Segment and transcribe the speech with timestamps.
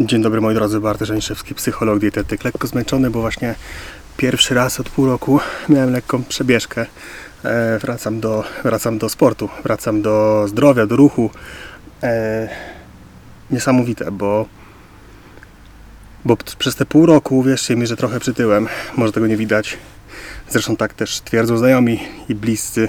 [0.00, 2.44] Dzień dobry moi drodzy, Bartosz Aniszewski, psycholog, dietetyk.
[2.44, 3.54] Lekko zmęczony, bo właśnie
[4.16, 6.86] pierwszy raz od pół roku miałem lekką przebieżkę.
[7.44, 11.30] E, wracam, do, wracam do sportu, wracam do zdrowia, do ruchu.
[12.02, 12.48] E,
[13.50, 14.46] niesamowite, bo,
[16.24, 18.68] bo przez te pół roku, uwierzcie mi, że trochę przytyłem.
[18.96, 19.78] Może tego nie widać.
[20.48, 22.88] Zresztą tak też twierdzą znajomi i bliscy,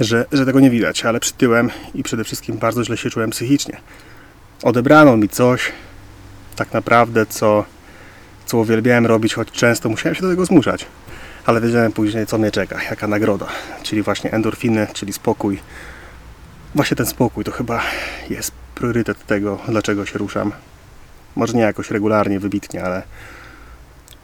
[0.00, 3.76] że, że tego nie widać, ale przytyłem i przede wszystkim bardzo źle się czułem psychicznie.
[4.62, 5.72] Odebrano mi coś,
[6.58, 7.64] tak naprawdę, co,
[8.46, 10.86] co uwielbiałem robić, choć często musiałem się do tego zmuszać.
[11.46, 13.46] Ale wiedziałem później, co mnie czeka, jaka nagroda,
[13.82, 15.58] czyli właśnie endorfiny, czyli spokój.
[16.74, 17.82] Właśnie ten spokój to chyba
[18.30, 20.52] jest priorytet tego, dlaczego się ruszam.
[21.36, 23.02] Może nie jakoś regularnie, wybitnie, ale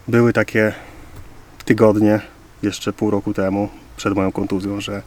[0.08, 0.72] były takie
[1.64, 2.20] tygodnie,
[2.62, 5.02] jeszcze pół roku temu, przed moją kontuzją, że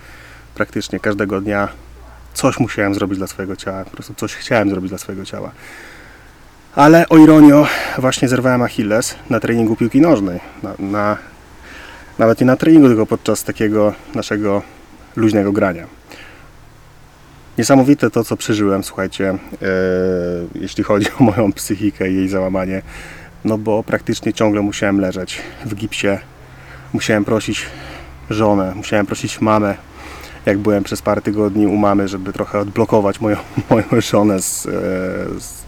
[0.55, 1.68] praktycznie każdego dnia
[2.34, 5.52] coś musiałem zrobić dla swojego ciała, po prostu coś chciałem zrobić dla swojego ciała.
[6.77, 7.67] Ale o ironio,
[7.98, 10.40] właśnie zerwałem Achilles na treningu piłki nożnej.
[10.63, 11.18] Na, na,
[12.20, 14.62] nawet nie na treningu, tylko podczas takiego naszego
[15.15, 15.87] luźnego grania.
[17.57, 19.37] Niesamowite to, co przeżyłem, słuchajcie, e,
[20.55, 22.82] jeśli chodzi o moją psychikę i jej załamanie.
[23.46, 26.18] No bo praktycznie ciągle musiałem leżeć w gipsie.
[26.93, 27.65] Musiałem prosić
[28.30, 29.76] żonę, musiałem prosić mamę,
[30.46, 33.37] jak byłem przez parę tygodni u mamy, żeby trochę odblokować moją,
[33.70, 34.70] moją żonę z, e,
[35.40, 35.66] z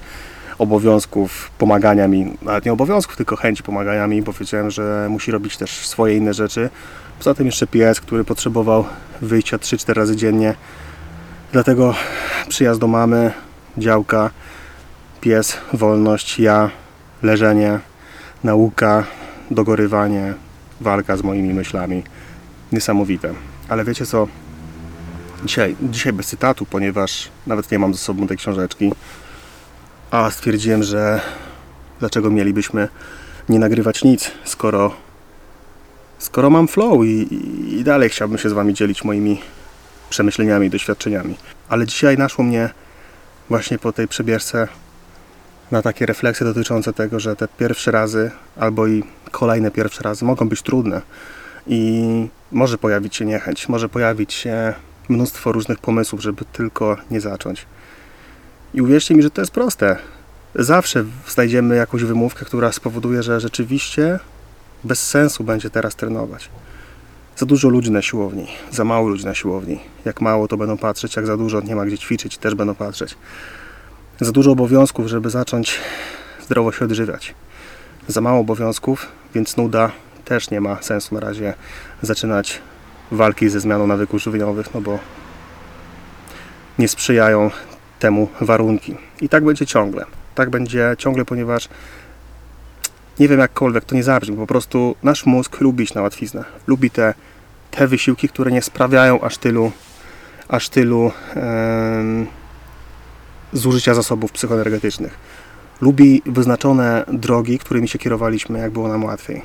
[0.59, 5.57] obowiązków pomagania mi, nawet nie obowiązków, tylko chęci pomagania mi, bo wiedziałem, że musi robić
[5.57, 6.69] też swoje inne rzeczy.
[7.17, 8.85] Poza tym jeszcze pies, który potrzebował
[9.21, 10.55] wyjścia 3-4 razy dziennie.
[11.51, 11.95] Dlatego
[12.49, 13.31] przyjazd do mamy,
[13.77, 14.29] działka,
[15.21, 16.69] pies, wolność, ja,
[17.23, 17.79] leżenie,
[18.43, 19.03] nauka,
[19.51, 20.33] dogorywanie,
[20.81, 22.03] walka z moimi myślami.
[22.71, 23.33] Niesamowite.
[23.69, 24.27] Ale wiecie co?
[25.45, 28.91] Dzisiaj, dzisiaj bez cytatu, ponieważ nawet nie mam ze sobą tej książeczki.
[30.11, 31.21] A stwierdziłem, że
[31.99, 32.87] dlaczego mielibyśmy
[33.49, 34.95] nie nagrywać nic, skoro,
[36.19, 37.27] skoro mam flow i,
[37.79, 39.41] i, dalej chciałbym się z Wami dzielić moimi
[40.09, 41.35] przemyśleniami doświadczeniami.
[41.69, 42.69] Ale dzisiaj naszło mnie
[43.49, 44.67] właśnie po tej przebieżce
[45.71, 50.49] na takie refleksje dotyczące tego, że te pierwsze razy albo i kolejne pierwsze razy mogą
[50.49, 51.01] być trudne
[51.67, 54.73] i może pojawić się niechęć, może pojawić się
[55.09, 57.65] mnóstwo różnych pomysłów, żeby tylko nie zacząć.
[58.73, 59.97] I uwierzcie mi, że to jest proste.
[60.55, 64.19] Zawsze znajdziemy jakąś wymówkę, która spowoduje, że rzeczywiście
[64.83, 66.49] bez sensu będzie teraz trenować.
[67.35, 69.79] Za dużo ludzi na siłowni, za mało ludzi na siłowni.
[70.05, 73.15] Jak mało, to będą patrzeć, jak za dużo, nie ma gdzie ćwiczyć, też będą patrzeć.
[74.19, 75.79] Za dużo obowiązków, żeby zacząć
[76.45, 77.35] zdrowo się odżywiać.
[78.07, 79.05] Za mało obowiązków,
[79.35, 79.91] więc nuda
[80.25, 81.53] też nie ma sensu na razie
[82.01, 82.61] zaczynać
[83.11, 84.99] walki ze zmianą nawyków żywieniowych, no bo
[86.79, 87.51] nie sprzyjają
[87.99, 88.95] temu warunki.
[89.21, 90.05] I tak będzie ciągle.
[90.35, 91.69] Tak będzie ciągle, ponieważ
[93.19, 96.43] nie wiem jakkolwiek to nie zabrzmi, po prostu nasz mózg lubi iść na łatwiznę.
[96.67, 97.13] Lubi te,
[97.71, 99.71] te wysiłki, które nie sprawiają aż tylu,
[100.47, 102.27] aż tylu em,
[103.53, 105.17] zużycia zasobów psychoenergetycznych.
[105.81, 109.41] Lubi wyznaczone drogi, którymi się kierowaliśmy, jak było nam łatwiej.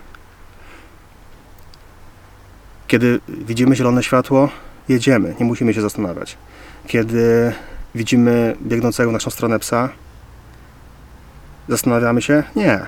[2.87, 4.49] Kiedy widzimy zielone światło,
[4.89, 6.37] jedziemy, nie musimy się zastanawiać.
[6.87, 7.53] Kiedy
[7.94, 9.88] widzimy biegnącego w naszą stronę psa,
[11.69, 12.43] zastanawiamy się?
[12.56, 12.81] Nie.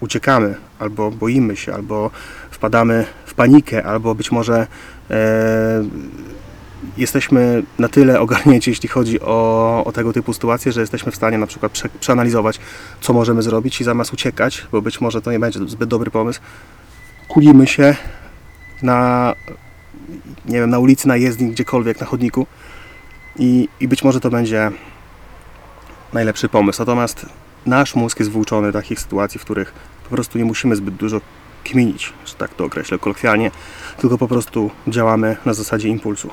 [0.00, 2.10] Uciekamy, albo boimy się, albo
[2.50, 4.66] wpadamy w panikę, albo być może
[5.10, 5.84] e,
[6.96, 11.38] jesteśmy na tyle ogarnięci, jeśli chodzi o, o tego typu sytuacje, że jesteśmy w stanie
[11.38, 12.60] na przykład prze, przeanalizować,
[13.00, 16.40] co możemy zrobić i zamiast uciekać, bo być może to nie będzie zbyt dobry pomysł,
[17.28, 17.96] kulimy się
[18.82, 19.32] na,
[20.46, 22.46] nie wiem, na ulicy, na jezdni, gdziekolwiek, na chodniku
[23.38, 24.70] i, i być może to będzie
[26.12, 26.82] najlepszy pomysł.
[26.82, 27.26] Natomiast
[27.66, 29.72] nasz mózg jest wyuczony takich sytuacji, w których
[30.04, 31.20] po prostu nie musimy zbyt dużo
[31.64, 33.50] kminić, że tak to określę kolokwialnie,
[33.98, 36.30] tylko po prostu działamy na zasadzie impulsu.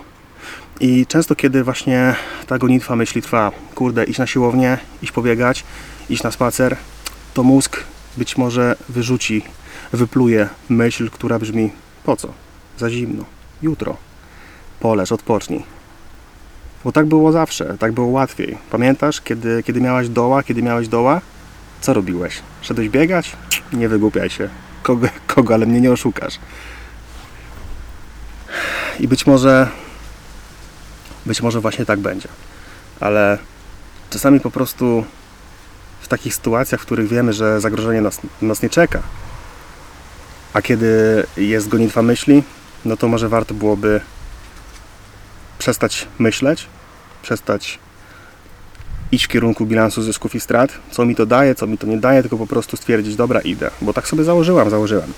[0.79, 2.15] I często, kiedy właśnie
[2.47, 5.63] ta gonitwa myśli trwa, kurde, iść na siłownię, iść pobiegać,
[6.09, 6.77] iść na spacer,
[7.33, 7.83] to mózg
[8.17, 9.41] być może wyrzuci,
[9.93, 11.71] wypluje myśl, która brzmi
[12.03, 12.33] po co?
[12.77, 13.25] Za zimno.
[13.61, 13.97] Jutro.
[14.79, 15.80] Poleż, odpocznij.
[16.83, 18.57] Bo tak było zawsze, tak było łatwiej.
[18.71, 21.21] Pamiętasz, kiedy, kiedy miałaś doła, kiedy miałeś doła?
[21.81, 22.41] Co robiłeś?
[22.61, 23.31] Szedłeś biegać?
[23.73, 24.49] Nie wygłupiaj się.
[24.83, 26.39] Kogo, kogo ale mnie nie oszukasz.
[28.99, 29.67] I być może,
[31.25, 32.29] być może właśnie tak będzie.
[32.99, 33.37] Ale
[34.09, 35.05] czasami po prostu
[36.01, 39.01] w takich sytuacjach, w których wiemy, że zagrożenie nas, nas nie czeka,
[40.53, 42.43] a kiedy jest gonitwa myśli,
[42.85, 44.01] no to może warto byłoby
[45.61, 46.67] przestać myśleć,
[47.21, 47.79] przestać
[49.11, 51.97] iść w kierunku bilansu zysków i strat, co mi to daje, co mi to nie
[51.97, 55.13] daje, tylko po prostu stwierdzić, dobra, idę, bo tak sobie założyłam, założyłem.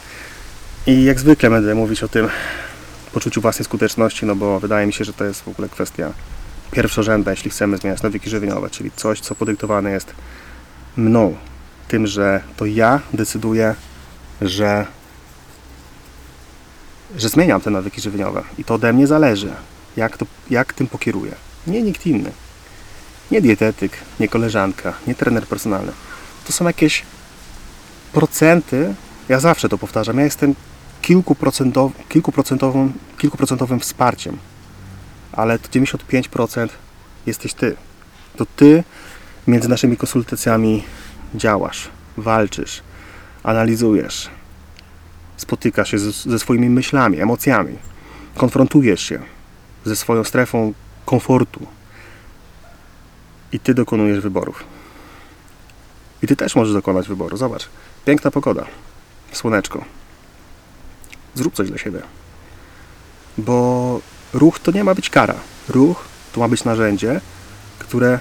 [0.88, 2.28] I jak zwykle będę mówić o tym
[3.14, 6.14] poczuciu własnej skuteczności, no bo wydaje mi się, że to jest w ogóle kwestia
[6.72, 10.14] pierwszorzędna, jeśli chcemy zmieniać nawyki żywieniowe, czyli coś, co podyktowane jest
[10.98, 11.36] mną,
[11.88, 13.76] tym, że to ja decyduję,
[14.42, 14.86] że,
[17.18, 18.44] że zmieniam te nawyki żywieniowe.
[18.58, 19.54] I to ode mnie zależy,
[19.98, 21.32] jak, to, jak tym pokieruję.
[21.68, 22.32] Nie nikt inny.
[23.32, 25.92] Nie dietetyk, nie koleżanka, nie trener personalny.
[26.46, 27.04] To są jakieś
[28.14, 28.96] procenty.
[29.30, 30.18] Ja zawsze to powtarzam.
[30.18, 30.56] Ja jestem
[31.02, 34.38] kilkuprocentow, kilkuprocentowym, kilkuprocentowym wsparciem,
[35.32, 36.68] ale to 95%
[37.26, 37.76] jesteś ty.
[38.36, 38.84] To ty
[39.48, 40.84] między naszymi konsultacjami
[41.36, 42.82] działasz, walczysz,
[43.44, 44.30] analizujesz,
[45.38, 47.78] spotykasz się ze swoimi myślami, emocjami,
[48.36, 49.20] konfrontujesz się
[49.86, 50.74] ze swoją strefą
[51.06, 51.68] komfortu
[53.52, 54.64] i ty dokonujesz wyborów.
[56.22, 57.38] I ty też możesz dokonać wyboru.
[57.38, 57.70] Zobacz,
[58.06, 58.66] piękna pogoda,
[59.32, 59.86] słoneczko.
[61.36, 62.02] Zrób coś dla siebie.
[63.38, 64.00] Bo
[64.34, 65.36] ruch to nie ma być kara.
[65.70, 66.04] Ruch
[66.34, 67.22] to ma być narzędzie,
[67.80, 68.20] które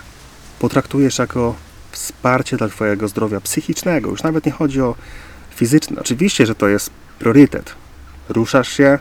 [0.58, 1.54] potraktujesz jako
[1.90, 4.10] wsparcie dla Twojego zdrowia psychicznego.
[4.10, 4.94] Już nawet nie chodzi o
[5.54, 6.00] fizyczne.
[6.00, 7.74] Oczywiście, że to jest priorytet.
[8.28, 8.98] Ruszasz się,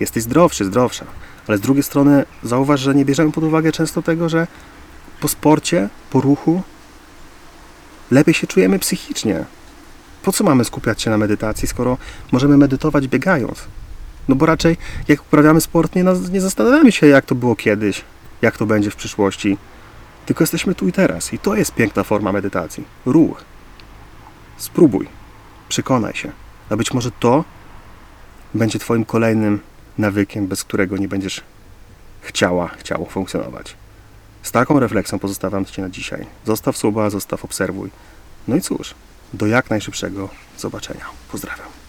[0.00, 1.04] jesteś zdrowszy, zdrowsza.
[1.50, 4.46] Ale z drugiej strony zauważ, że nie bierzemy pod uwagę często tego, że
[5.20, 6.62] po sporcie, po ruchu
[8.10, 9.44] lepiej się czujemy psychicznie.
[10.22, 11.98] Po co mamy skupiać się na medytacji, skoro
[12.32, 13.64] możemy medytować biegając?
[14.28, 14.76] No bo raczej
[15.08, 18.04] jak uprawiamy sport, nie, nie zastanawiamy się, jak to było kiedyś,
[18.42, 19.58] jak to będzie w przyszłości.
[20.26, 21.32] Tylko jesteśmy tu i teraz.
[21.32, 22.84] I to jest piękna forma medytacji.
[23.06, 23.44] Ruch.
[24.56, 25.08] Spróbuj.
[25.68, 26.32] Przekonaj się.
[26.70, 27.44] A być może to
[28.54, 29.60] będzie Twoim kolejnym
[29.98, 31.40] nawykiem, bez którego nie będziesz
[32.20, 33.76] chciała, chciało funkcjonować.
[34.42, 36.26] Z taką refleksją pozostawiam Cię na dzisiaj.
[36.46, 37.90] Zostaw słowa, zostaw, obserwuj.
[38.48, 38.94] No i cóż,
[39.32, 40.28] do jak najszybszego
[40.58, 41.04] zobaczenia.
[41.32, 41.79] Pozdrawiam.